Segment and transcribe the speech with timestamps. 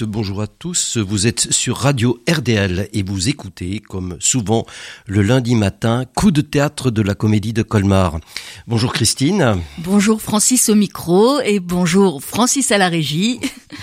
[0.00, 0.96] Bonjour à toutes, bonjour à tous.
[0.98, 4.64] Vous êtes sur Radio RDL et vous écoutez, comme souvent
[5.06, 8.20] le lundi matin, coup de théâtre de la comédie de Colmar.
[8.68, 9.56] Bonjour Christine.
[9.78, 13.40] Bonjour Francis au micro et bonjour Francis à la régie.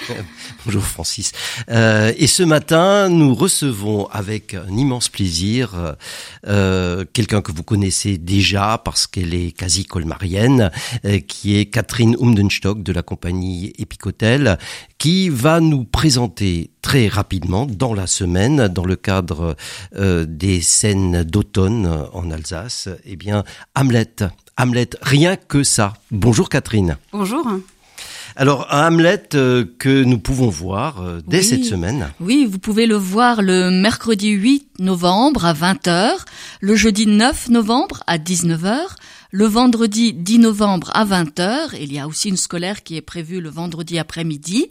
[0.66, 1.32] bonjour Francis.
[1.70, 5.96] Euh, et ce matin, nous recevons avec un immense plaisir
[6.48, 10.72] euh, quelqu'un que vous connaissez déjà parce qu'elle est quasi colmarienne,
[11.06, 14.58] euh, qui est Catherine Umdenstock de la compagnie Epicotel,
[15.06, 19.56] qui va nous présenter très rapidement dans la semaine, dans le cadre
[19.96, 23.44] euh, des scènes d'automne en Alsace, eh bien
[23.76, 24.16] Hamlet.
[24.58, 25.94] Hamlet, rien que ça.
[26.10, 26.98] Bonjour Catherine.
[27.12, 27.48] Bonjour.
[28.36, 32.10] Alors, un Hamlet euh, que nous pouvons voir euh, dès cette semaine.
[32.20, 36.14] Oui, vous pouvez le voir le mercredi 8 novembre à 20h,
[36.62, 38.80] le jeudi 9 novembre à 19h,
[39.36, 41.76] le vendredi 10 novembre à 20h.
[41.82, 44.70] Il y a aussi une scolaire qui est prévue le vendredi après-midi.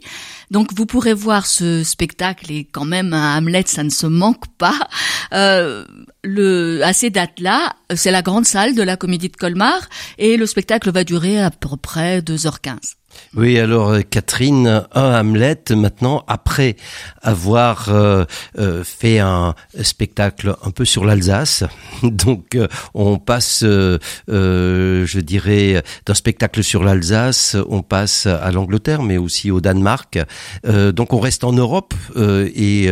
[0.49, 4.47] Donc vous pourrez voir ce spectacle et quand même un Hamlet, ça ne se manque
[4.57, 4.87] pas.
[5.33, 5.85] Euh,
[6.23, 10.47] le, à ces dates-là, c'est la grande salle de la Comédie de Colmar et le
[10.47, 12.95] spectacle va durer à peu près 2h15.
[13.35, 16.77] Oui, alors euh, Catherine, un Hamlet maintenant, après
[17.21, 18.23] avoir euh,
[18.57, 21.65] euh, fait un spectacle un peu sur l'Alsace,
[22.03, 22.57] donc
[22.93, 29.59] on passe, je dirais, d'un spectacle sur l'Alsace, on passe à l'Angleterre, mais aussi au
[29.59, 30.19] Danemark.
[30.65, 32.89] donc on reste en Europe et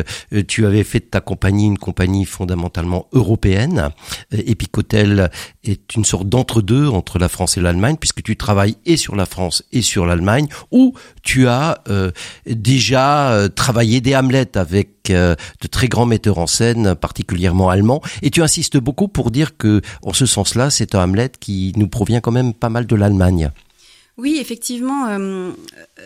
[0.47, 3.91] tu avais fait de ta compagnie une compagnie fondamentalement européenne.
[4.31, 5.29] Epicotel
[5.63, 9.25] est une sorte d'entre-deux entre la France et l'Allemagne, puisque tu travailles et sur la
[9.25, 12.11] France et sur l'Allemagne, où tu as euh,
[12.45, 18.01] déjà euh, travaillé des Hamlet avec euh, de très grands metteurs en scène, particulièrement allemands,
[18.21, 21.87] et tu insistes beaucoup pour dire que, en ce sens-là, c'est un Hamlet qui nous
[21.87, 23.51] provient quand même pas mal de l'Allemagne.
[24.15, 25.07] Oui, effectivement,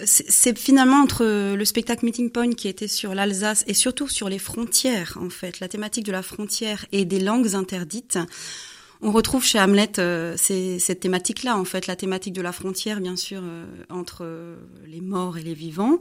[0.06, 1.26] c'est finalement entre
[1.56, 5.60] le spectacle Meeting Point qui était sur l'Alsace et surtout sur les frontières, en fait,
[5.60, 8.18] la thématique de la frontière et des langues interdites.
[9.02, 13.16] On retrouve chez Hamlet euh, cette thématique-là, en fait, la thématique de la frontière, bien
[13.16, 14.56] sûr, euh, entre euh,
[14.88, 16.00] les morts et les vivants,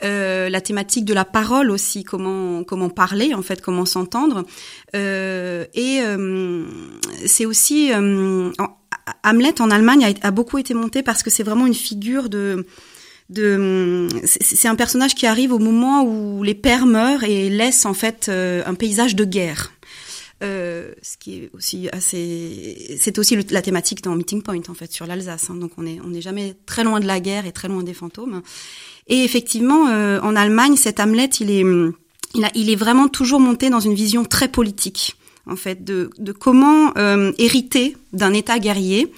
[0.00, 4.44] la thématique de la parole aussi, comment comment parler, en fait, comment s'entendre,
[4.94, 6.00] et
[7.26, 7.90] c'est aussi
[9.24, 12.66] Hamlet en Allemagne a, beaucoup été monté parce que c'est vraiment une figure de
[13.28, 17.94] de c'est un personnage qui arrive au moment où les pères meurent et laissent en
[17.94, 19.72] fait un paysage de guerre.
[20.44, 24.92] Euh, ce qui est aussi assez, c'est aussi la thématique dans Meeting Point en fait
[24.92, 25.50] sur l'Alsace.
[25.50, 25.56] Hein.
[25.56, 27.94] donc on est on n'est jamais très loin de la guerre et très loin des
[27.94, 28.42] fantômes.
[29.08, 31.64] Et effectivement, euh, en Allemagne, cet Hamlet, il est
[32.34, 35.16] il, a, il est vraiment toujours monté dans une vision très politique
[35.46, 39.10] en fait de, de comment euh, hériter d'un État guerrier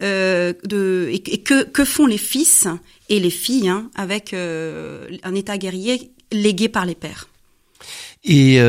[0.00, 2.68] de, et, que, que font les fils
[3.08, 7.28] et les filles hein, avec un État guerrier légué par les pères.
[8.22, 8.60] Et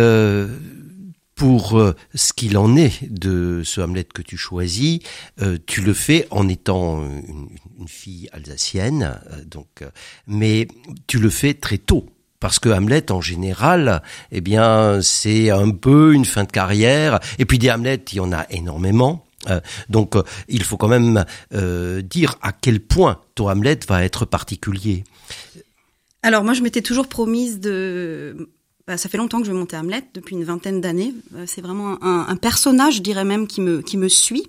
[1.40, 5.00] pour euh, ce qu'il en est de ce Hamlet que tu choisis,
[5.42, 7.48] euh, tu le fais en étant une,
[7.88, 9.86] fille alsacienne, euh, donc,
[10.28, 10.68] mais
[11.08, 12.08] tu le fais très tôt.
[12.42, 17.22] Parce que Hamlet, en général, eh bien, c'est un peu une fin de carrière.
[17.38, 19.26] Et puis des Hamlet, il y en a énormément.
[19.88, 20.16] donc,
[20.50, 25.04] il faut quand même dire à quel point ton Hamlet va être particulier.
[26.22, 28.50] Alors moi, je m'étais toujours promise de
[28.98, 31.14] ça fait longtemps que je vais monter Hamlet, depuis une vingtaine d'années.
[31.36, 34.48] Euh, c'est vraiment un, personnage, je dirais même, qui me, qui me suit.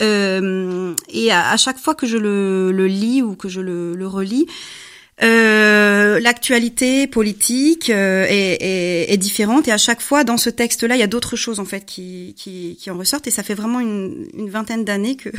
[0.00, 4.46] Euh, et à, chaque fois que je le, lis ou que je le, relis,
[5.22, 11.06] euh, l'actualité politique est, différente et à chaque fois dans ce texte-là, il y a
[11.06, 14.84] d'autres choses en fait qui, qui, en ressortent et ça fait vraiment une, une vingtaine
[14.84, 15.30] d'années que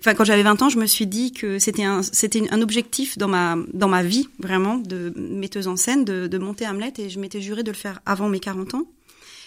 [0.00, 3.18] enfin quand j'avais 20 ans, je me suis dit que c'était un c'était un objectif
[3.18, 7.08] dans ma dans ma vie vraiment de metteuse en scène de, de monter Hamlet et
[7.08, 8.84] je m'étais juré de le faire avant mes 40 ans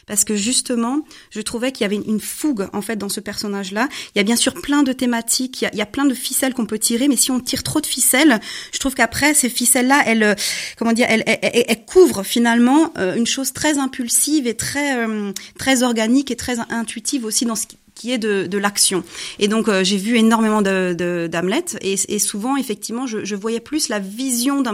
[0.07, 3.89] parce que justement, je trouvais qu'il y avait une fougue en fait dans ce personnage-là.
[4.15, 6.65] Il y a bien sûr plein de thématiques, il y a, plein de ficelles qu'on
[6.65, 8.39] peut tirer, mais si on tire trop de ficelles,
[8.73, 10.35] je trouve qu'après ces ficelles-là, elles, euh,
[10.77, 15.33] comment dire, elles, elles, elles, couvrent finalement euh, une chose très impulsive et très euh,
[15.59, 17.65] très organique et très intuitive aussi dans ce
[18.05, 19.03] est de, l'action.
[19.39, 23.99] Et donc euh, j'ai vu énormément de, d'Hamlet et, souvent effectivement je, voyais plus la
[23.99, 24.73] vision d'un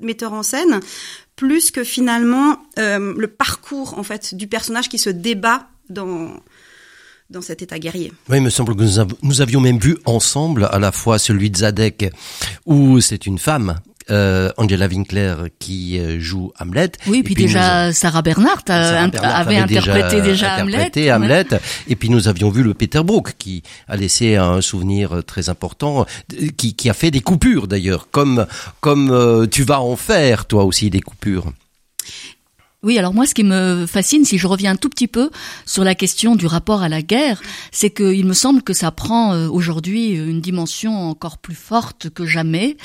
[0.00, 0.80] metteur, en scène
[1.36, 6.36] plus que finalement euh, le parcours en fait du personnage qui se débat dans
[7.30, 8.12] dans cet état guerrier.
[8.28, 8.82] Oui, il me semble que
[9.22, 12.12] nous, avions même vu ensemble à la fois celui de Zadek
[12.66, 13.80] où c'est une femme
[14.10, 16.92] euh, Angela Winkler qui euh, joue Hamlet.
[17.06, 21.46] Oui, puis, déjà Sarah Bernhardt, avait, interprété déjà, interprété Hamlet.
[21.88, 26.06] Et puis nous avions vu le Peter Brook qui a laissé un souvenir très important,
[26.56, 28.46] qui, qui a fait des coupures d'ailleurs, comme
[28.80, 31.52] comme tu vas en faire toi aussi des coupures.
[32.84, 35.30] Oui, alors moi, ce qui me fascine, si je reviens un tout petit peu
[35.66, 37.40] sur la question du rapport à la guerre,
[37.70, 42.26] c'est qu'il me semble que ça prend euh, aujourd'hui une dimension encore plus forte que
[42.26, 42.76] jamais,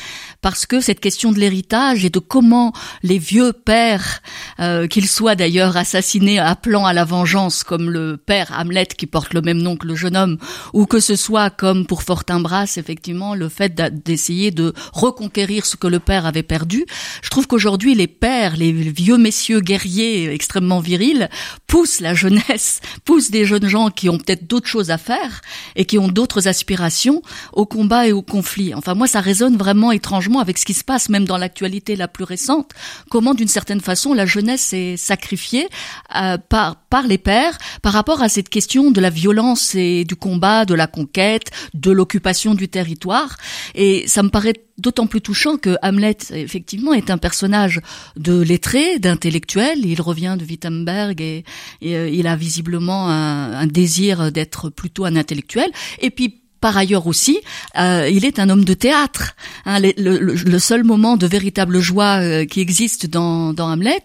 [0.43, 4.21] parce que cette question de l'héritage et de comment les vieux pères,
[4.59, 9.33] euh, qu'ils soient d'ailleurs assassinés appelant à la vengeance, comme le père Hamlet qui porte
[9.33, 10.37] le même nom que le jeune homme,
[10.73, 13.73] ou que ce soit comme pour Fortinbras, effectivement, le fait
[14.05, 16.85] d'essayer de reconquérir ce que le père avait perdu,
[17.23, 19.86] je trouve qu'aujourd'hui les pères, les vieux messieurs guerriers
[20.25, 21.29] extrêmement viril
[21.67, 25.41] pousse la jeunesse, pousse des jeunes gens qui ont peut-être d'autres choses à faire
[25.75, 27.21] et qui ont d'autres aspirations
[27.53, 28.73] au combat et au conflit.
[28.73, 32.07] Enfin, moi, ça résonne vraiment étrangement avec ce qui se passe même dans l'actualité la
[32.07, 32.71] plus récente.
[33.09, 35.67] Comment, d'une certaine façon, la jeunesse est sacrifiée
[36.15, 40.15] euh, par par les pères par rapport à cette question de la violence et du
[40.15, 43.37] combat, de la conquête, de l'occupation du territoire.
[43.75, 47.81] Et ça me paraît d'autant plus touchant que Hamlet, effectivement, est un personnage
[48.15, 49.76] de lettré, d'intellectuel.
[49.85, 51.43] Il revient de Wittenberg et,
[51.83, 55.71] euh, il a visiblement un, un désir d'être plutôt un intellectuel.
[55.99, 57.39] Et puis, par ailleurs aussi,
[57.77, 59.37] euh, il est un homme de théâtre.
[59.65, 64.03] Hein, le, seul moment de véritable joie euh, qui existe dans, Hamlet,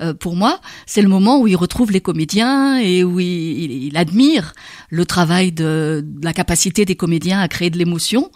[0.00, 4.54] euh, pour moi, c'est le moment où il retrouve les comédiens et où il, admire
[4.88, 8.30] le travail de, la capacité des comédiens à créer de l'émotion.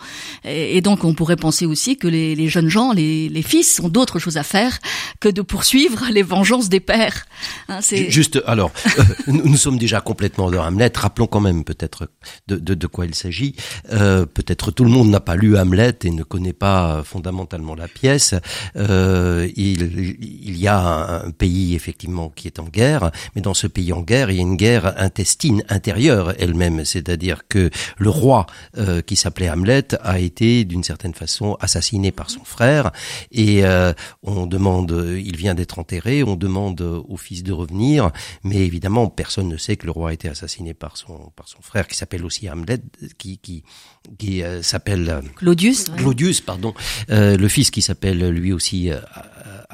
[0.44, 4.36] Et, donc, on pourrait penser aussi que les, jeunes gens, les, fils, ont d'autres choses
[4.36, 4.78] à faire
[5.20, 7.24] que de poursuivre les vengeances des pères.
[7.70, 8.72] Hein, Juste, alors,
[9.26, 10.92] nous, sommes déjà complètement dans Hamlet.
[10.94, 12.10] Rappelons quand même peut-être
[12.48, 13.53] de quoi il s'agit.
[13.92, 17.88] Euh, peut-être tout le monde n'a pas lu Hamlet et ne connaît pas fondamentalement la
[17.88, 18.34] pièce.
[18.76, 23.92] Euh, il, y a un, pays effectivement qui est en guerre, mais dans ce pays
[23.92, 28.46] en guerre, il y a une guerre intestine intérieure elle-même, c'est-à-dire que le roi
[28.78, 32.92] euh, qui s'appelait Hamlet a été d'une certaine façon assassiné par son frère.
[33.32, 33.62] Et
[34.22, 38.10] on demande, il vient d'être enterré, on demande au fils de revenir,
[38.42, 41.60] mais évidemment personne ne sait que le roi a été assassiné par son par son
[41.62, 42.80] frère qui s'appelle aussi Hamlet,
[43.18, 43.62] qui qui
[44.18, 45.84] qui, euh, s'appelle euh, Claudius.
[45.96, 46.74] Claudius, pardon,
[47.10, 48.90] euh, le fils qui s'appelle lui aussi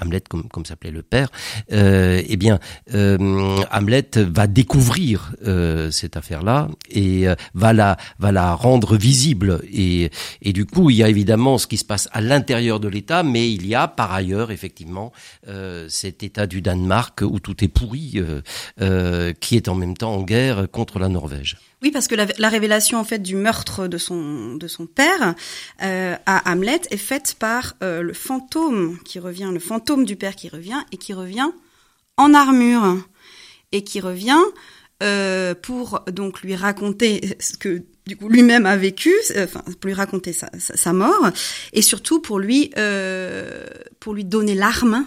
[0.00, 1.28] Hamlet, comme, comme s'appelait le père,
[1.72, 2.58] euh, eh bien,
[2.94, 9.62] euh, Hamlet va découvrir euh, cette affaire-là et euh, va la va la rendre visible.
[9.72, 10.10] Et,
[10.42, 13.22] et du coup, il y a évidemment ce qui se passe à l'intérieur de l'État,
[13.22, 15.12] mais il y a par ailleurs effectivement
[15.88, 18.20] cet État du Danemark où tout est pourri,
[19.40, 21.56] qui est en même temps en guerre contre la Norvège.
[21.82, 25.34] Oui, parce que la, la, révélation en fait du meurtre de son de son père
[25.78, 30.82] à Hamlet est faite par le fantôme qui revient, le fantôme du père qui revient
[30.92, 31.50] et qui revient
[32.16, 32.96] en armure
[33.72, 34.42] et qui revient
[35.02, 39.86] euh, pour donc lui raconter ce que du coup lui-même a vécu, euh, enfin pour
[39.86, 41.30] lui raconter sa, mort
[41.72, 43.66] et surtout pour lui euh,
[43.98, 45.06] pour lui donner l'arme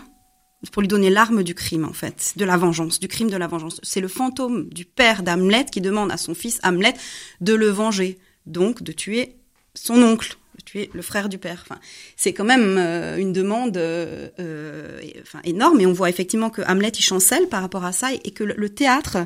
[0.72, 3.48] pour lui donner l'arme du crime, en fait, de la vengeance, du crime de la
[3.48, 3.82] vengeance.
[3.84, 6.94] C'est le fantôme du père d'Hamlet qui demande à son fils Hamlet
[7.42, 9.36] de le venger, donc de tuer
[9.74, 11.64] son oncle, de tuer le frère du père.
[11.64, 11.80] Enfin,
[12.16, 15.00] c'est quand même euh, une demande euh, euh,
[15.44, 18.44] énorme, et on voit effectivement que Hamlet il chancelle par rapport à ça, et, que
[18.44, 19.18] le, théâtre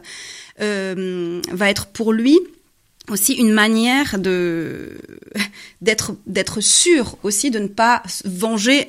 [0.59, 2.39] va être pour lui
[3.09, 4.17] aussi une manière
[5.81, 8.81] d'être sûr aussi de ne pas venger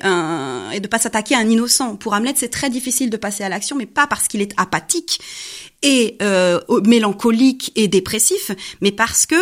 [0.73, 1.95] et de pas s'attaquer à un innocent.
[1.95, 5.21] Pour Hamlet, c'est très difficile de passer à l'action, mais pas parce qu'il est apathique
[5.81, 9.35] et euh, mélancolique et dépressif, mais parce que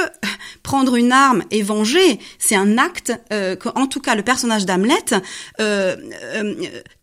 [0.63, 4.65] prendre une arme et venger, c'est un acte euh, que, en tout cas, le personnage
[4.65, 4.93] d'Hamlet
[5.59, 5.95] euh,
[6.35, 6.55] euh,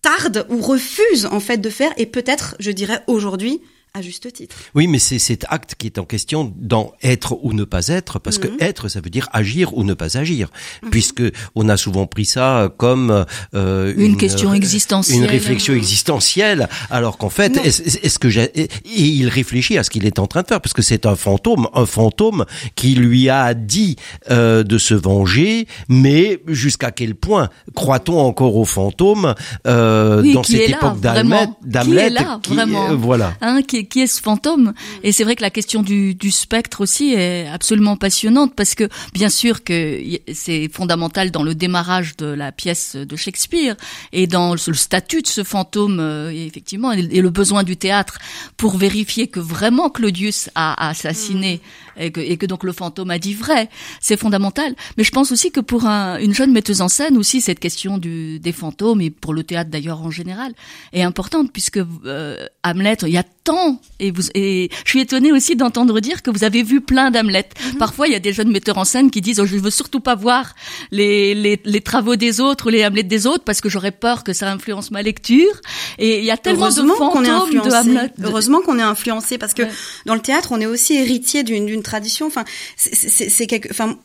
[0.02, 3.60] tarde ou refuse en fait de faire, et peut-être, je dirais aujourd'hui,
[3.96, 4.56] à juste titre.
[4.74, 8.18] Oui, mais c'est cet acte qui est en question dans être ou ne pas être,
[8.18, 8.56] parce que mhm.
[8.58, 10.50] être, ça veut dire agir ou ne pas agir,
[10.82, 10.90] mhm.
[10.90, 11.22] puisque
[11.54, 13.24] on a souvent pris ça comme
[13.54, 19.28] euh, une, question existentielle, une réflexion existentielle, alors qu'en fait, est-ce que j'ai et il
[19.28, 21.86] réfléchit à ce qu'il est en train de faire, parce que c'est un fantôme, un
[21.86, 23.94] fantôme qui lui a dit
[24.28, 29.36] euh, de se venger, mais jusqu'à quel point croit-on encore au fantôme
[29.68, 31.46] euh, dans cette époque d'Hamlet,
[31.84, 35.36] qui, est là, vraiment, voilà, hein, qui est qui est ce fantôme Et c'est vrai
[35.36, 40.00] que la question du, du spectre aussi est absolument passionnante parce que bien sûr que
[40.32, 43.76] c'est fondamental dans le démarrage de la pièce de Shakespeare
[44.12, 48.18] et dans le statut de ce fantôme euh, effectivement et le besoin du théâtre
[48.56, 51.60] pour vérifier que vraiment Claudius a, assassiné
[51.96, 52.02] mm.
[52.02, 53.68] et, que, et que donc le fantôme a dit vrai.
[54.00, 54.74] C'est fondamental.
[54.96, 57.98] Mais je pense aussi que pour un, une jeune metteuse en scène aussi cette question
[57.98, 60.52] du, des fantômes et pour le théâtre d'ailleurs en général
[60.92, 65.30] est importante puisque euh, Hamlet, il y a tant et vous et je suis étonnée
[65.30, 67.48] aussi d'entendre dire que vous avez vu plein d'Hamlet.
[67.72, 67.78] Mhm.
[67.78, 70.00] Parfois, il y a des jeunes metteurs en scène qui disent oh, je veux surtout
[70.00, 70.54] pas voir
[70.90, 74.24] les, les, les travaux des autres ou les Hamlet des autres parce que j'aurais peur
[74.24, 75.60] que ça influence ma lecture.
[75.98, 78.10] Et il y a tellement de fantômes est de Hamlet.
[78.22, 79.62] Heureusement qu'on est influencé parce que
[80.06, 82.26] dans le théâtre, on est aussi héritier d'une tradition.
[82.26, 82.44] Enfin,
[82.76, 83.98] c'est quelque, enfin,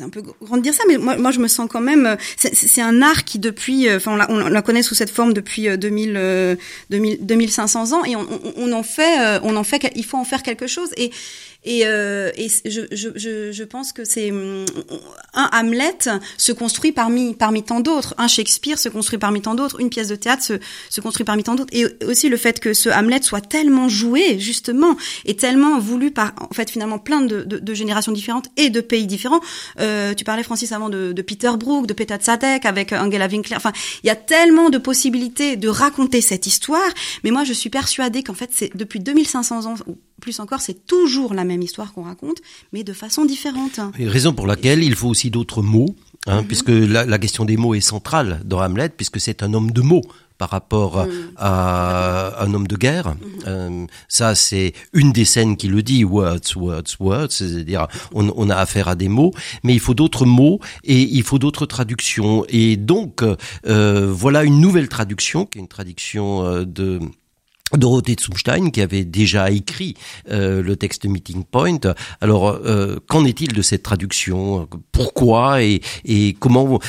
[0.00, 2.16] un peu grand de dire ça, mais moi, moi je me sens quand même.
[2.36, 5.32] C'est un art qui depuis, euh, enfin, on la, on la connaît sous cette forme
[5.32, 6.58] depuis 2000,
[6.90, 8.79] 2000 2500 ans et on, on, on en
[9.20, 10.90] euh, on en fait, il faut en faire quelque chose.
[10.96, 11.10] Et
[11.62, 14.64] et, euh, et je, je, je, pense que c'est mm,
[15.34, 15.98] un Hamlet
[16.38, 20.08] se construit parmi parmi tant d'autres, un Shakespeare se construit parmi tant d'autres, une pièce
[20.08, 20.54] de théâtre se,
[20.88, 24.38] se construit parmi tant d'autres, et aussi le fait que ce Hamlet soit tellement joué
[24.38, 28.70] justement et tellement voulu par en fait finalement plein de, de, de générations différentes et
[28.70, 29.40] de pays différents.
[29.80, 33.56] Euh, tu parlais Francis avant de, de Peter Brook, de Peter Tzadek avec Angela Winkler.
[33.56, 36.88] Enfin, il y a tellement de possibilités de raconter cette histoire,
[37.22, 39.74] mais moi je suis persuadée qu'en fait c'est depuis 2500 ans
[40.20, 42.38] plus encore, c'est toujours la même histoire qu'on raconte,
[42.72, 43.80] mais de façon différente.
[43.98, 45.96] raison pour laquelle il faut aussi d'autres mots,
[46.26, 46.46] hein, mhm.
[46.46, 50.02] puisque la, question des mots est centrale dans Hamlet, puisque c'est un homme de mots
[50.40, 51.12] par rapport mhm.
[51.36, 53.08] à un homme de guerre.
[53.08, 53.16] Mhm.
[53.46, 58.56] Euh, ça, c'est une des scènes qui le dit, words, words, words, c'est-à-dire on, a
[58.56, 59.32] affaire à des mots,
[59.64, 62.46] mais il faut d'autres mots et il faut d'autres traductions.
[62.48, 63.22] Et donc,
[63.66, 67.00] euh, voilà une nouvelle traduction, qui est une traduction euh, de
[67.76, 69.94] Dorothée Zumstein qui avait déjà écrit
[70.30, 71.80] euh, le texte Meeting Point.
[72.20, 74.68] Alors, euh, qu'en est-il de cette traduction?
[74.92, 76.80] Pourquoi et, et comment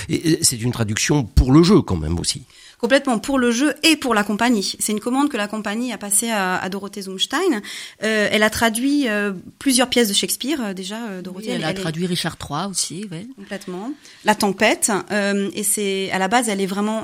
[0.41, 2.43] C'est une traduction pour le jeu quand même aussi
[2.81, 4.75] complètement pour le jeu et pour la compagnie.
[4.79, 7.61] C'est une commande que la compagnie a passée à, à Dorothée Zumstein.
[8.03, 10.97] Euh, elle a traduit euh, plusieurs pièces de Shakespeare euh, déjà.
[11.09, 11.51] Euh, Dorothée.
[11.51, 13.27] elle, a traduit Richard III aussi, ouais.
[13.35, 13.93] Complètement.
[14.25, 14.91] La Tempête.
[15.11, 17.03] et c'est à la base, elle est vraiment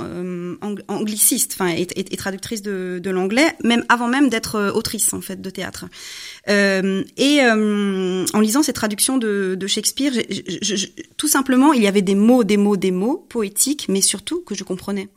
[0.88, 5.42] angliciste, enfin, et, et, traductrice de, de l'anglais, même avant même d'être autrice en fait
[5.42, 5.86] de théâtre.
[6.48, 10.14] et en lisant ces traductions de, de Shakespeare,
[11.18, 14.56] tout simplement, il y avait des mots, des mots, des mots poétiques, mais surtout que
[14.56, 15.10] je comprenais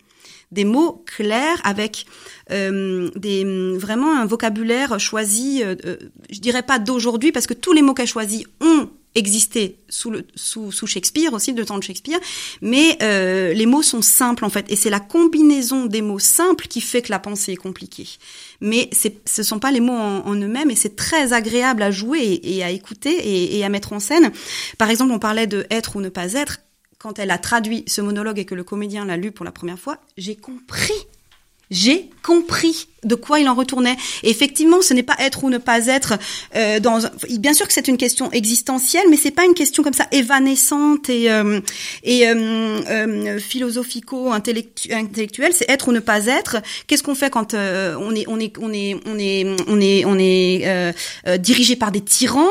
[0.52, 2.06] des mots clairs avec
[2.50, 3.44] euh, des
[3.76, 5.62] vraiment un vocabulaire choisi.
[5.62, 5.96] Euh, euh,
[6.30, 10.26] je dirais pas d'aujourd'hui parce que tous les mots qu'elle choisit ont existé sous, le,
[10.34, 12.20] sous, sous Shakespeare aussi, de temps de Shakespeare,
[12.62, 16.68] mais euh, les mots sont simples en fait, et c'est la combinaison des mots simples
[16.68, 18.08] qui fait que la pensée est compliquée.
[18.60, 18.88] Mais
[19.26, 22.70] ce sont pas les mots en, eux-mêmes, et c'est très agréable à jouer et, à
[22.70, 24.30] écouter et, et à mettre en scène.
[24.78, 26.58] Par exemple, on parlait de être ou ne pas être
[27.00, 29.78] quand elle a traduit ce monologue et que le comédien l'a lu pour la première
[29.78, 30.92] fois, j'ai compris.
[31.70, 33.96] J'ai compris de quoi il en retournait.
[34.22, 36.14] Et effectivement, ce n'est pas être ou ne pas être
[36.56, 36.98] euh, dans.
[37.38, 41.08] Bien sûr que c'est une question existentielle, mais c'est pas une question comme ça évanescente
[41.08, 41.60] et euh,
[42.02, 45.52] et euh, euh philosophico-intellectuelle.
[45.54, 46.58] C'est être ou ne pas être.
[46.86, 50.04] Qu'est-ce qu'on fait quand euh, on est on est on est on est on est
[50.04, 50.92] on est euh,
[51.38, 52.50] dirigé par des tyrans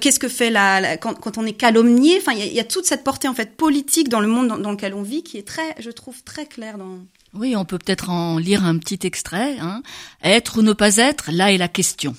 [0.00, 2.18] Qu'est-ce que fait la, quand, quand, on est calomnié?
[2.18, 4.58] Enfin, il y, y a, toute cette portée en fait politique dans le monde dans,
[4.58, 6.98] dans lequel on vit qui est très, je trouve, très claire dans
[7.32, 9.56] oui, on peut peut-être en lire un petit extrait.
[9.60, 9.79] Hein.
[10.22, 12.14] Être ou ne pas être, là est la question.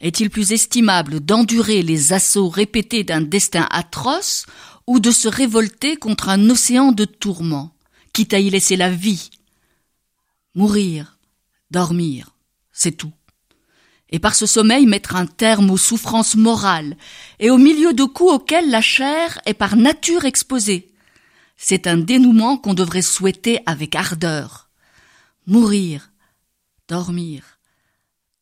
[0.00, 4.46] Est-il plus estimable d'endurer les assauts répétés d'un destin atroce
[4.86, 7.74] ou de se révolter contre un océan de tourments,
[8.12, 9.30] quitte à y laisser la vie
[10.54, 11.18] Mourir,
[11.70, 12.34] dormir,
[12.72, 13.12] c'est tout.
[14.08, 16.96] Et par ce sommeil mettre un terme aux souffrances morales
[17.38, 20.90] et au milieu de coups auxquels la chair est par nature exposée,
[21.56, 24.70] c'est un dénouement qu'on devrait souhaiter avec ardeur.
[25.46, 26.09] Mourir,
[26.90, 27.60] dormir,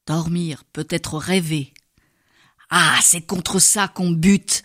[0.06, 1.74] dormir, peut-être rêver.
[2.70, 4.64] Ah, c'est contre ça qu'on bute,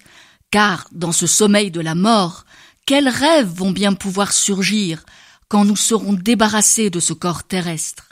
[0.51, 2.45] car dans ce sommeil de la mort,
[2.85, 5.05] quels rêves vont bien pouvoir surgir
[5.49, 8.07] quand nous serons débarrassés de ce corps terrestre?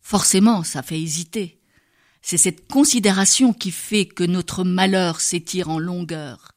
[0.00, 1.60] Forcément, ça fait hésiter.
[2.22, 6.52] C'est cette considération qui fait que notre malheur s'étire en longueur.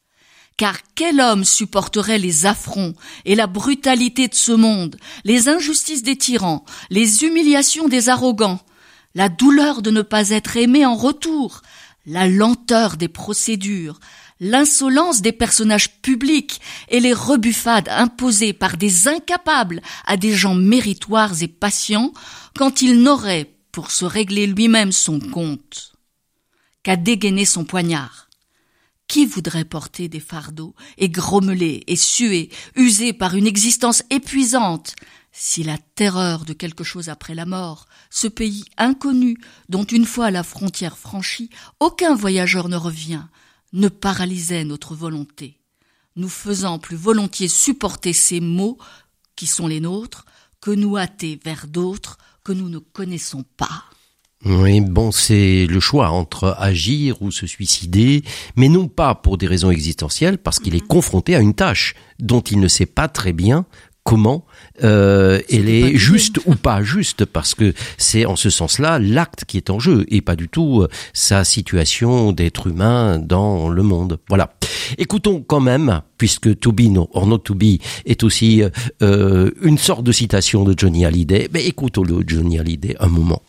[0.59, 6.17] Car quel homme supporterait les affronts et la brutalité de ce monde, les injustices des
[6.17, 8.59] tyrans, les humiliations des arrogants,
[9.15, 11.61] la douleur de ne pas être aimé en retour,
[12.05, 14.01] la lenteur des procédures,
[14.41, 21.41] l'insolence des personnages publics et les rebuffades imposées par des incapables à des gens méritoires
[21.41, 22.11] et patients
[22.57, 25.93] quand ils n'auraient pour se régler lui-même son compte
[26.83, 28.28] qu'à dégainer son poignard.
[29.09, 34.93] Qui voudrait porter des fardeaux et grommeler et suer, usé par une existence épuisante,
[35.31, 39.35] si la terreur de quelque chose après la mort, ce pays inconnu
[39.67, 41.49] dont une fois la frontière franchie,
[41.79, 43.23] aucun voyageur ne revient,
[43.73, 45.59] ne paralysait notre volonté,
[46.15, 48.77] nous faisant plus volontiers supporter ces maux
[49.35, 50.25] qui sont les nôtres,
[50.61, 53.85] que nous hâter vers d'autres que nous ne connaissons pas.
[54.45, 58.23] Oui, bon, c'est le choix entre agir ou se suicider,
[58.55, 62.39] mais non pas pour des raisons existentielles, parce qu'il est confronté à une tâche dont
[62.39, 63.65] il ne sait pas très bien
[64.05, 64.45] comment
[64.83, 69.57] euh, elle est juste ou pas juste parce que c'est en ce sens-là l'acte qui
[69.57, 74.19] est en jeu et pas du tout euh, sa situation d'être humain dans le monde.
[74.29, 74.53] Voilà.
[74.97, 78.63] Écoutons quand même, puisque To Be or Not To Be est aussi
[79.03, 83.43] euh, une sorte de citation de Johnny Hallyday, mais écoutons-le Johnny Hallyday un moment.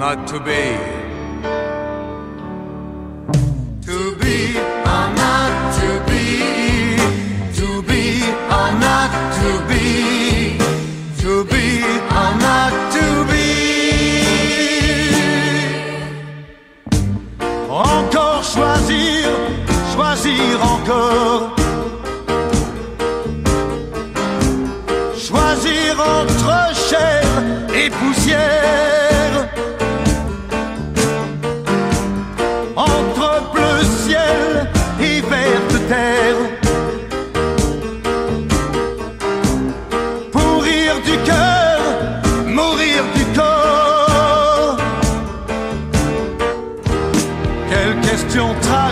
[0.00, 0.99] Not to be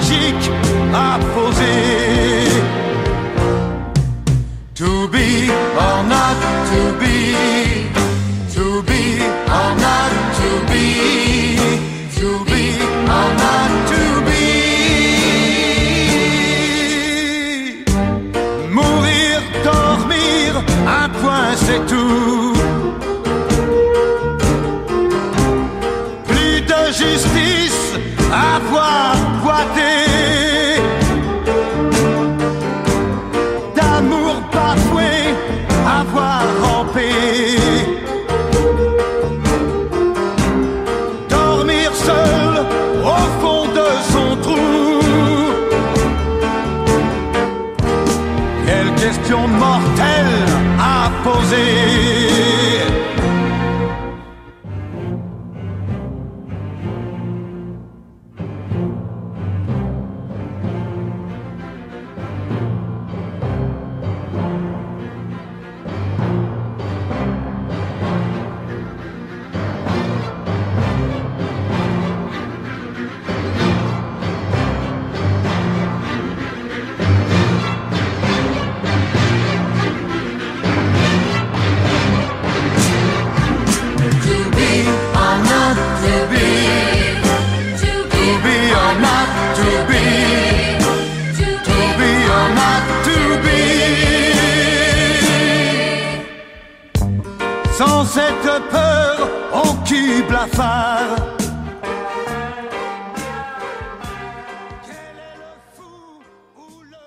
[0.08, 0.50] magique.
[0.94, 1.18] Ah,
[49.88, 50.26] hôtel
[50.78, 52.78] à poser.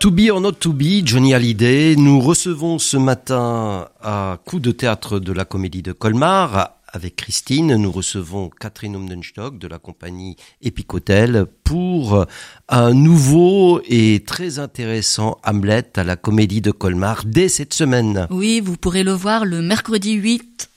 [0.03, 1.95] Or not to be, Johnny Hallyday.
[1.95, 7.75] Nous recevons ce matin à coup de théâtre de la Comédie de Colmar avec Christine.
[7.75, 12.25] Nous recevons Catherine Umdenstock de la compagnie Epic Hotel pour
[12.67, 18.27] un nouveau et très intéressant Hamlet à la Comédie de Colmar dès cette semaine.
[18.31, 20.69] Oui, vous pourrez le voir le mercredi 8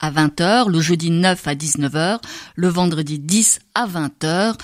[0.00, 2.20] à 20h, le jeudi 9 à 19h,
[2.56, 4.56] le vendredi 10 à 20h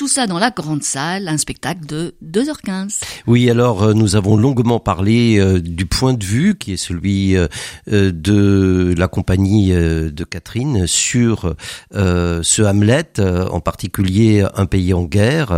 [0.00, 3.02] Tout ça dans la grande salle, un spectacle de 2h15.
[3.26, 7.36] Oui, alors euh, nous avons longuement parlé euh, du point de vue qui est celui
[7.36, 7.48] euh,
[7.86, 11.54] de la compagnie de Catherine sur
[11.92, 15.52] ce Hamlet, en particulier un pays en guerre,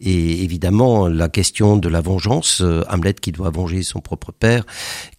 [0.00, 4.64] et évidemment la question de la vengeance, Hamlet qui doit venger son propre père,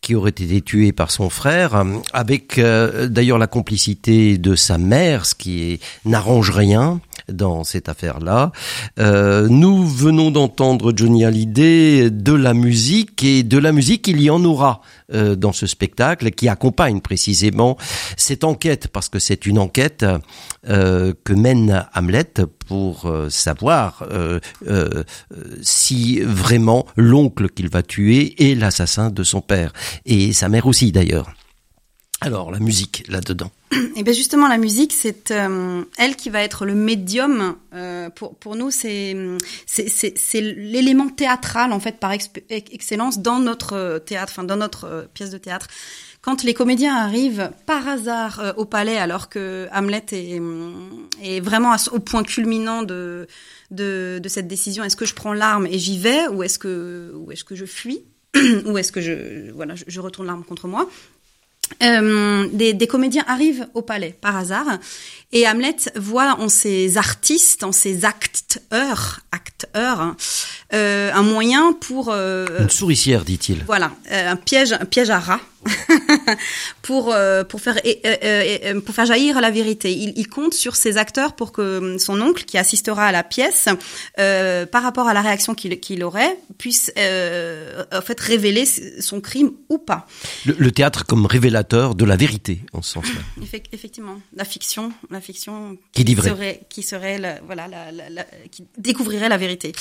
[0.02, 5.36] qui aurait été tué par son frère, avec d'ailleurs la complicité de sa mère, ce
[5.36, 8.52] qui n'arrange rien dans cette affaire-là.
[9.00, 14.30] Euh, nous venons d'entendre Johnny Hallyday de la musique et de la musique il y
[14.30, 14.82] en aura
[15.14, 17.78] euh, dans ce spectacle qui accompagne précisément
[18.18, 20.06] cette enquête parce que c'est une enquête
[20.68, 22.34] euh, que mène Hamlet
[22.68, 24.08] pour savoir
[25.62, 29.74] si vraiment l'oncle qu'il va tuer est l'assassin de son père
[30.06, 31.34] et sa mère aussi d'ailleurs.
[32.24, 33.52] Alors la musique là-dedans.
[33.96, 38.36] Et bien justement la musique, c'est euh, elle qui va être le médium euh, pour
[38.36, 38.70] pour nous.
[38.70, 39.16] C'est
[40.34, 45.40] l'élément théâtral en fait par excellence dans notre théâtre, enfin dans notre euh, pièce de
[45.40, 45.68] théâtre.
[46.22, 50.40] Quand les comédiens arrivent par hasard au palais, alors que Hamlet est,
[51.24, 53.26] est vraiment au point culminant de,
[53.72, 57.12] de, de cette décision, est-ce que je prends l'arme et j'y vais, ou est-ce que
[57.16, 58.04] ou est-ce que je fuis,
[58.66, 60.88] ou est-ce que je voilà je retourne l'arme contre moi
[61.82, 64.80] euh, des, des, comédiens arrivent au palais par hasard
[65.32, 70.18] et Hamlet voit en ces artistes, en ces acteurs, acteurs, hein,
[70.74, 73.64] euh, un moyen pour euh, une souricière, dit-il.
[73.66, 75.42] Voilà, euh, un piège, un piège à rat
[76.82, 77.14] pour
[77.50, 77.76] pour faire
[78.84, 79.92] pour faire jaillir la vérité.
[79.92, 83.70] Il, il, compte sur ses acteurs pour que son oncle, qui assistera à la pièce,
[84.16, 90.08] par rapport à la réaction qu'il aurait, puisse en fait révéler son crime ou pas.
[90.48, 93.22] Le, le, théâtre comme révélateur de la vérité, en ce sens-là.
[93.72, 98.64] Effectivement, la fiction, la fiction qui, qui serait qui serait la, voilà la, la, qui
[98.80, 99.74] découvrirait la vérité.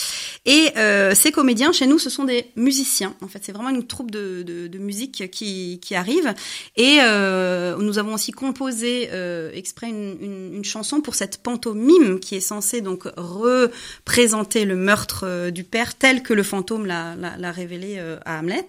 [0.44, 0.68] Et
[1.14, 3.14] ces comédiens chez nous, ce sont des musiciens.
[3.22, 6.34] En fait, c'est vraiment une troupe de, musique qui arrive.
[6.76, 12.40] Et euh, nous avons aussi composé euh, exprès une, chanson pour cette pantomime qui est
[12.40, 18.18] censée donc représenter le meurtre euh, du père tel que le fantôme l'a révélé euh,
[18.24, 18.66] à Hamlet.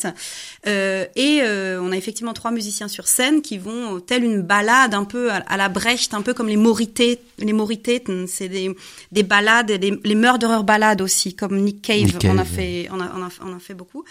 [0.68, 5.04] Euh, et on a effectivement trois musiciens sur scène qui vont telle une balade un
[5.04, 7.20] peu à, la Brecht, un peu comme les Morités.
[7.40, 7.56] Les
[8.28, 8.76] c'est des,
[9.12, 12.32] des balades, des, les murderers balades aussi, comme Nick Cave, Nick Cave.
[12.32, 14.04] On, a fait, on, a, on, a, on a fait beaucoup.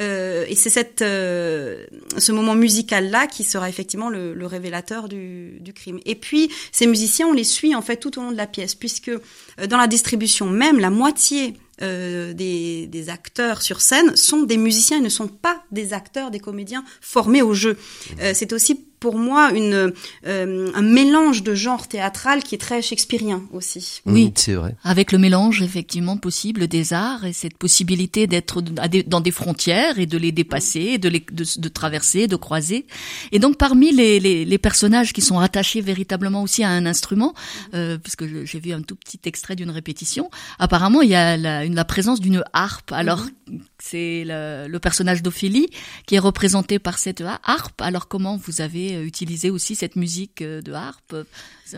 [0.00, 1.84] Euh, et c'est cette euh,
[2.16, 5.98] ce moment musical là qui sera effectivement le, le révélateur du, du, crime.
[6.06, 8.74] Et puis ces musiciens, on les suit en fait tout au long de la pièce,
[8.74, 14.42] puisque euh, dans la distribution même, la moitié euh, des, des, acteurs sur scène sont
[14.42, 17.78] des musiciens, ils ne sont pas des acteurs, des comédiens formés au jeu.
[18.20, 19.92] Euh, c'est aussi pour moi une,
[20.26, 24.02] euh, un mélange de genre théâtral qui est très shakespearien aussi.
[24.06, 24.74] Oui, mmh, c'est vrai.
[24.82, 30.06] Avec le mélange effectivement possible des arts et cette possibilité d'être dans des frontières et
[30.06, 32.86] de les dépasser, de, les, de, de traverser, de croiser.
[33.32, 37.34] Et donc parmi les, les, les, personnages qui sont attachés véritablement aussi à un instrument,
[37.74, 41.64] euh, puisque j'ai vu un tout petit extrait d'une répétition, apparemment il y a la,
[41.64, 42.92] une, la présence d'une harpe.
[42.92, 43.58] Alors mmh.
[43.78, 45.68] c'est le, le personnage d'Ophélie
[46.06, 47.80] qui est représenté par cette harpe.
[47.80, 51.14] Alors comment vous avez euh, utiliser aussi cette musique euh, de harpe?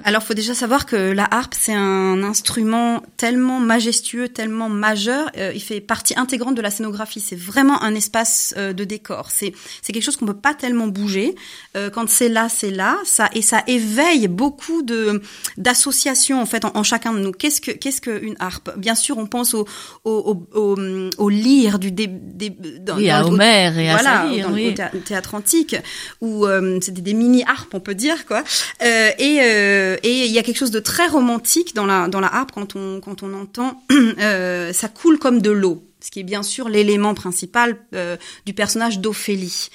[0.05, 5.31] Alors, faut déjà savoir que la harpe, c'est un instrument tellement majestueux, tellement majeur.
[5.37, 7.20] Euh, il fait partie intégrante de la scénographie.
[7.20, 9.31] C'est vraiment un espace euh, de décor.
[9.31, 11.35] C'est c'est quelque chose qu'on peut pas tellement bouger.
[11.76, 12.98] Euh, quand c'est là, c'est là.
[13.05, 15.22] Ça et ça éveille beaucoup de
[15.57, 17.33] d'associations en fait en, chacun de nous.
[17.33, 18.70] Qu'est-ce que qu'est-ce qu'une harpe?
[18.76, 19.66] Bien sûr, on pense au
[20.05, 20.76] au au,
[21.18, 24.74] au, lyre du dé, dans, oui, à Homère et voilà, à lyre, dans, oui.
[24.94, 25.76] au théâtre antique
[26.20, 26.46] où
[26.81, 28.42] c'était des mini harpes, on peut dire quoi.
[28.81, 29.40] et
[29.81, 32.53] euh, et il y a quelque chose de très romantique dans la dans la harpe
[32.53, 36.43] quand on quand on entend euh, ça coule comme de l'eau ce qui est bien
[36.43, 38.16] sûr l'élément principal euh,
[38.47, 39.69] du personnage d'Ophélie.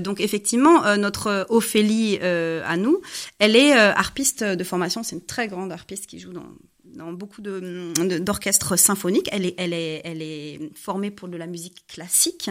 [0.00, 3.02] Donc effectivement, notre Ophélie à nous,
[3.38, 6.46] elle est harpiste de formation, c'est une très grande harpiste qui joue dans,
[6.86, 9.28] dans beaucoup d'orchestres de, symphoniques.
[9.30, 12.48] Elle est, elle, est, elle est formée pour de la musique classique.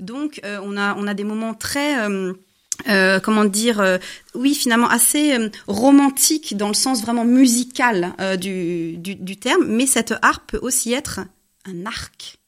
[0.00, 2.08] Donc on, a, on a des moments très...
[2.88, 3.98] Euh, comment dire, euh,
[4.34, 9.64] oui, finalement assez euh, romantique dans le sens vraiment musical euh, du, du, du, terme,
[9.66, 11.20] mais cette harpe peut aussi être
[11.64, 12.38] un arc.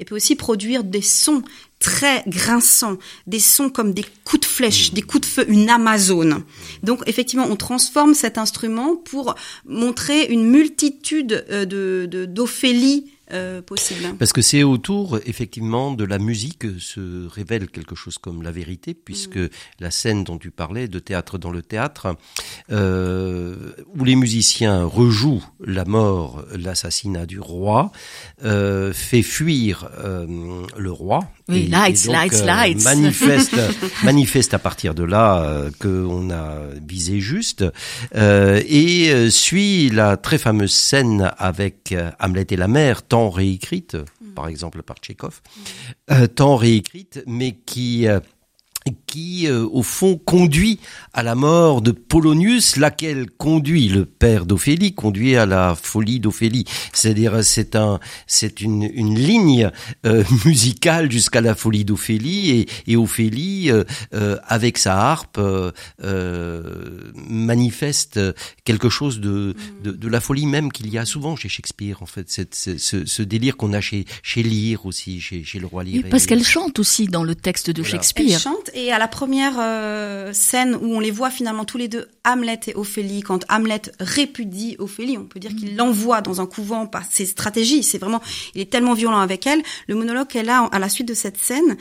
[0.00, 1.42] Et peut aussi produire des sons
[1.80, 6.44] très grinçants, des sons comme des coups de flèche, des coups de feu, une Amazone.
[6.84, 14.14] Donc effectivement, on transforme cet instrument pour montrer une multitude de d'Ophélie euh, possible.
[14.18, 18.50] Parce que c'est autour, effectivement, de la musique que se révèle quelque chose comme la
[18.50, 19.48] vérité, puisque mm.
[19.80, 22.16] la scène dont tu parlais, de théâtre dans le théâtre,
[22.70, 27.92] euh, où les musiciens rejouent la mort, l'assassinat du roi,
[28.44, 29.90] euh, fait fuir
[30.76, 31.20] le roi.
[31.48, 32.84] Oui, et, lights, lights, lights.
[32.84, 33.56] Manifeste,
[34.04, 37.64] manifeste à partir de là qu'on a visé juste,
[38.14, 44.34] et suit la très fameuse scène avec Hamlet et la mère, tant réécrite, mm.
[44.34, 45.40] par exemple par Tchekhov,
[46.08, 46.28] mm.
[46.28, 48.06] tant réécrite, mais qui
[49.08, 50.78] qui, euh, au fond, conduit
[51.14, 56.66] à la mort de Polonius, laquelle conduit le père d'Ophélie, conduit à la folie d'Ophélie.
[56.92, 59.70] C'est-à-dire, c'est un, c'est une, une ligne
[60.06, 65.40] euh, musicale jusqu'à la folie d'Ophélie, et, et Ophélie, euh, avec sa harpe,
[67.16, 68.20] manifeste
[68.64, 72.06] quelque chose de, de, de, la folie même qu'il y a souvent chez Shakespeare, en
[72.06, 75.84] fait, cette, ce, ce, délire qu'on a chez, chez Lear aussi, chez, chez le roi
[75.84, 76.04] Lear.
[76.10, 78.34] parce qu'elle chante aussi dans le texte de Shakespeare.
[78.34, 81.86] Elle chante et à la première euh, scène où on les voit finalement tous les
[81.86, 86.46] deux, Hamlet et Ophélie, quand Hamlet répudie Ophélie, on peut dire qu'il l'envoie dans un
[86.46, 87.84] couvent par ses stratégies.
[87.84, 88.20] C'est vraiment,
[88.56, 89.62] il est tellement violent avec elle.
[89.86, 91.76] Le monologue qu'elle a à la suite de cette scène,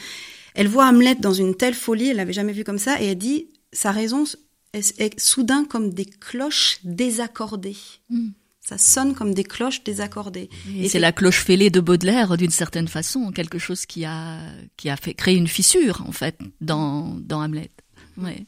[0.53, 3.17] elle voit Hamlet dans une telle folie, elle l'avait jamais vu comme ça, et elle
[3.17, 4.25] dit sa raison
[4.73, 7.77] est, soudain comme des cloches désaccordées.
[8.11, 8.29] Mm
[8.67, 10.49] ça sonne comme des cloches désaccordées.
[10.75, 14.39] Et, c'est la cloche fêlée de Baudelaire d'une certaine façon, quelque chose qui a
[14.75, 17.69] qui a fait créer une fissure en fait dans dans Hamlet.
[18.17, 18.45] Ouais.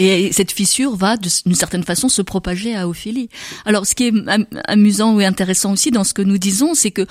[0.00, 3.28] Et cette fissure va d'une certaine façon se propager à Ophélie.
[3.64, 4.14] Alors ce qui est
[4.64, 7.06] amusant ou intéressant aussi dans ce que nous disons, c'est que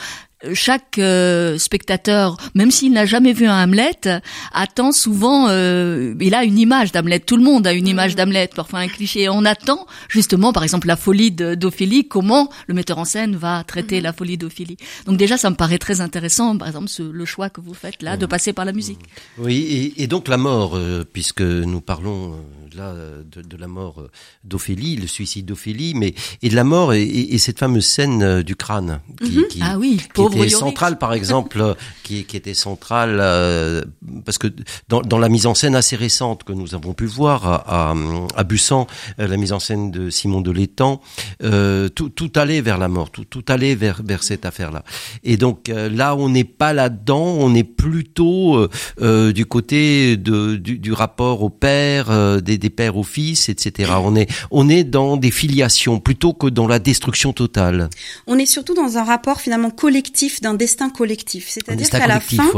[0.54, 4.22] chaque euh, spectateur, même s'il n'a jamais vu un Hamlet,
[4.54, 7.20] attend souvent, euh, il a une image d'Hamlet.
[7.20, 9.30] Tout le monde a une image d'Hamlet, parfois un cliché.
[9.30, 13.98] on attend justement, par exemple, la folie d'Ophélie, comment le metteur en scène va traiter
[13.98, 14.04] mhm.
[14.04, 14.78] la folie d'Ophélie.
[15.06, 18.02] Donc déjà, ça me paraît très intéressant, par exemple, ce, le choix que vous faites
[18.02, 19.00] là, de passer par la musique.
[19.38, 22.36] Oui, et, et donc la mort, euh, puisque nous parlons
[22.76, 22.94] là
[23.30, 24.04] de, de la mort
[24.44, 28.56] d'Ophélie, le suicide d'Ophélie, mais et de la mort et, et, cette fameuse scène du
[28.56, 29.48] crâne qui, mhm.
[29.48, 33.82] qui ah oui, qui était centrale, par exemple, qui, qui était centrale euh,
[34.26, 34.48] parce que
[34.88, 37.96] dans, dans, la mise en scène assez récente que nous avons pu voir à, à,
[38.36, 38.88] à Bussan,
[39.20, 41.02] euh, la mise en scène de Simon de l'Étang,
[41.44, 44.84] euh, tout, tout, allait vers la mort, tout, tout allait vers, vers cette affaire-là.
[45.24, 48.67] Et donc euh, là, on n'est pas là-dedans, on est plutôt
[49.00, 53.94] du côté de, du, du rapport au père, des, des pères au fils, etc.
[54.04, 57.89] On est, on est dans des filiations plutôt que dans la destruction totale.
[58.28, 61.48] On est surtout dans un rapport finalement collectif d'un destin collectif.
[61.50, 62.50] C'est-à-dire qu'à la fin,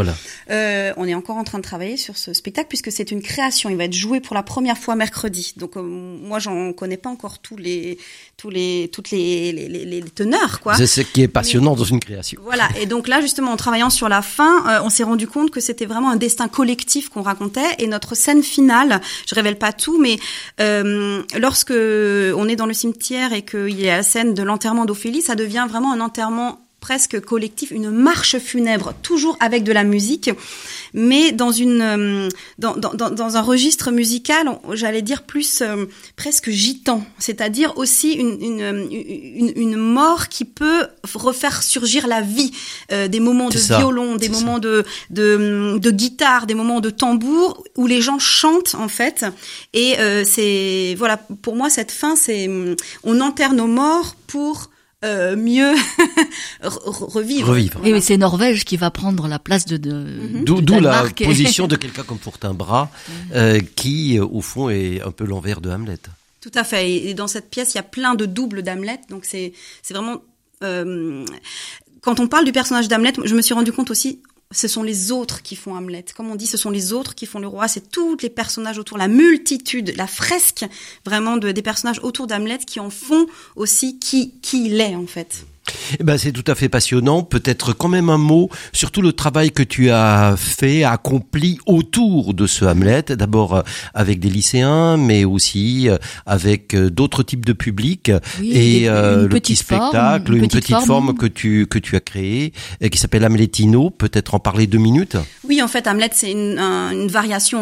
[0.49, 3.69] euh, on est encore en train de travailler sur ce spectacle puisque c'est une création.
[3.69, 5.53] Il va être joué pour la première fois mercredi.
[5.57, 7.97] Donc euh, moi, j'en connais pas encore tous les
[8.37, 10.75] tous les toutes les les, les, teneurs quoi.
[10.75, 12.41] C'est ce qui est passionnant dans une création.
[12.43, 12.67] Voilà.
[12.79, 15.59] Et donc là, justement, en travaillant sur la fin, euh, on s'est rendu compte que
[15.59, 17.61] c'était vraiment un destin collectif qu'on racontait.
[17.79, 20.17] Et notre scène finale, je révèle pas tout, mais
[20.59, 24.85] euh, lorsque on est dans le cimetière et qu'il y a la scène de l'enterrement
[24.85, 29.85] d'Ophélie, ça devient vraiment un enterrement presque collectif, une marche funèbre, toujours avec de la
[29.85, 30.29] musique,
[30.93, 35.85] mais dans une euh, dans, dans, dans un registre musical, j'allais dire plus euh,
[36.17, 42.51] presque gitan, c'est-à-dire aussi une, une, une, une, mort qui peut refaire surgir la vie,
[42.91, 47.63] euh, des moments de violon, des moments de, de, de guitare, des moments de tambour
[47.77, 49.25] où les gens chantent en fait,
[49.73, 52.49] et c'est voilà pour moi cette fin c'est
[53.05, 54.72] on enterre nos morts pour
[55.03, 55.73] euh, mieux
[56.61, 57.49] revivre.
[57.49, 57.85] revivre.
[57.85, 59.77] Et c'est Norvège qui va prendre la place de.
[59.77, 60.43] de mhm.
[60.45, 63.15] D'où la position de quelqu'un comme Fortinbras, mhm.
[63.35, 65.99] euh, qui au fond est un peu l'envers de Hamlet.
[66.41, 66.91] Tout à fait.
[66.91, 70.21] Et dans cette pièce, il y a plein de doubles d'Hamlet, donc c'est c'est vraiment.
[70.63, 71.25] Euh,
[72.01, 74.21] quand on parle du personnage d'Hamlet, je me suis rendu compte aussi,
[74.53, 76.05] ce sont les autres qui font Hamlet.
[76.15, 77.67] Comme on dit, ce sont les autres qui font le roi.
[77.67, 80.65] C'est tous les personnages autour, la multitude, la fresque
[81.05, 85.07] vraiment de, des personnages autour d'Hamlet qui en font aussi qui, qui il est en
[85.07, 85.45] fait.
[85.99, 87.23] Eh ben, c'est tout à fait passionnant.
[87.23, 92.33] Peut-être quand même un mot sur tout le travail que tu as fait, accompli autour
[92.33, 93.03] de ce Hamlet.
[93.09, 93.61] D'abord euh,
[93.93, 99.55] avec des lycéens, mais aussi euh, avec euh, d'autres types de publics et le petit
[99.55, 102.53] spectacle, une, petite, forme, que tu que tu as créée
[102.91, 103.89] qui s'appelle Hamletino.
[103.89, 105.17] Peut-être en parler deux minutes.
[105.47, 107.61] Oui, en fait, Hamlet c'est une, une, variation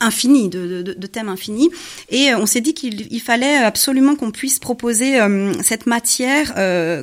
[0.00, 1.70] infinie de, de, de, thèmes infinis,
[2.10, 5.18] et on s'est dit qu'il fallait absolument qu'on puisse proposer
[5.62, 6.54] cette matière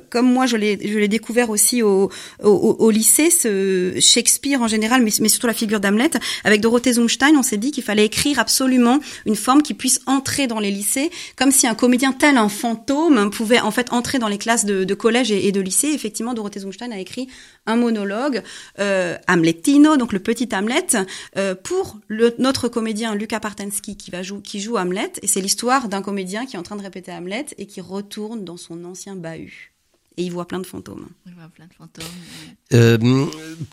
[0.10, 2.12] comme moi je l'ai je l'ai découvert aussi au,
[2.44, 6.12] au, au, lycée, ce Shakespeare en général, mais, mais surtout la figure d'Hamlet.
[6.44, 10.48] Avec Dorothée Zumstein, on s'est dit qu'il fallait écrire absolument une forme qui puisse entrer
[10.48, 14.28] dans les lycées, comme si un comédien tel un fantôme pouvait en fait entrer dans
[14.28, 15.90] les classes de, de collège et, de lycée.
[15.94, 17.28] Effectivement, Dorothée Zumstein a écrit
[17.66, 18.44] un monologue
[18.80, 20.88] euh, Hamletino, donc le petit Hamlet,
[21.38, 25.42] euh, pour le, notre comédien Luca Partensky qui va jouer, qui joue Hamlet, et c'est
[25.42, 28.84] l'histoire d'un comédien qui est en train de répéter Hamlet et qui retourne dans son
[28.84, 29.75] ancien bahut
[30.18, 31.08] et il voit plein de fantômes.
[31.26, 32.06] Il voit plein de fantômes.
[32.74, 33.26] Euh,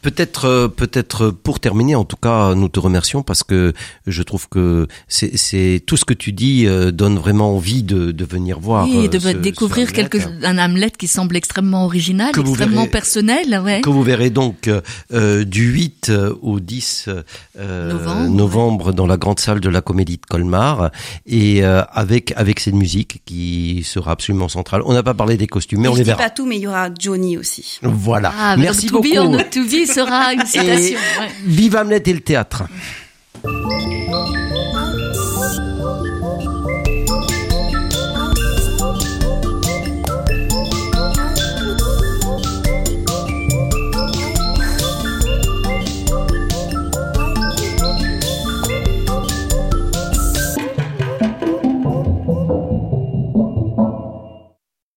[0.02, 3.72] peut-être, euh, peut-être pour terminer, en tout cas, nous te remercions parce que
[4.07, 8.24] je trouve que c'est tout ce que tu dis euh, donne vraiment envie de, de
[8.24, 8.87] venir voir.
[8.87, 13.61] Oui, de découvrir quelque un Hamlet qui semble extrêmement original, extrêmement personnel.
[13.64, 13.81] Ouais.
[13.81, 14.68] Que vous verrez donc
[15.11, 17.09] du 8 au 10
[17.57, 20.90] novembre, novembre dans la grande salle de la Comédie de Colmar
[21.26, 24.83] et avec avec cette musique qui sera absolument centrale.
[24.85, 26.88] On n'a pas parlé des costumes, mais on les verra tout, mais il y aura
[26.99, 27.79] Johnny aussi.
[27.83, 28.33] Voilà.
[28.38, 29.09] Ah, Merci to beaucoup.
[29.09, 30.99] Be or not to be sera une citation.
[30.99, 32.64] Et Vive Hamlet et le théâtre.